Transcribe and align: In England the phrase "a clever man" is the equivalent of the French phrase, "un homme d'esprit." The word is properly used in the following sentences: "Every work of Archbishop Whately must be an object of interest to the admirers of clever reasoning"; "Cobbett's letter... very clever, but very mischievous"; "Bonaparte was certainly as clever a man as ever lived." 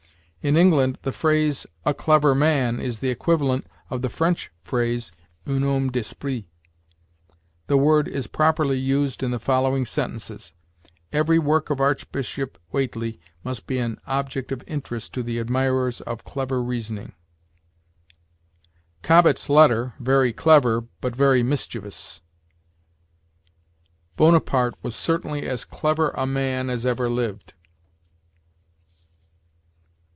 In 0.43 0.57
England 0.57 0.97
the 1.03 1.11
phrase 1.11 1.67
"a 1.85 1.93
clever 1.93 2.33
man" 2.33 2.79
is 2.79 2.97
the 2.97 3.09
equivalent 3.09 3.67
of 3.91 4.01
the 4.01 4.09
French 4.09 4.49
phrase, 4.63 5.11
"un 5.45 5.61
homme 5.61 5.91
d'esprit." 5.91 6.45
The 7.67 7.77
word 7.77 8.07
is 8.07 8.25
properly 8.25 8.79
used 8.79 9.21
in 9.21 9.29
the 9.29 9.37
following 9.37 9.85
sentences: 9.85 10.53
"Every 11.13 11.37
work 11.37 11.69
of 11.69 11.79
Archbishop 11.79 12.57
Whately 12.71 13.19
must 13.43 13.67
be 13.67 13.77
an 13.77 14.01
object 14.07 14.51
of 14.51 14.63
interest 14.65 15.13
to 15.13 15.21
the 15.21 15.37
admirers 15.37 16.01
of 16.07 16.23
clever 16.23 16.63
reasoning"; 16.63 17.13
"Cobbett's 19.03 19.47
letter... 19.47 19.93
very 19.99 20.33
clever, 20.33 20.81
but 21.01 21.15
very 21.15 21.43
mischievous"; 21.43 22.19
"Bonaparte 24.17 24.73
was 24.81 24.95
certainly 24.95 25.47
as 25.47 25.65
clever 25.65 26.09
a 26.15 26.25
man 26.25 26.71
as 26.71 26.83
ever 26.87 27.11
lived." 27.11 27.53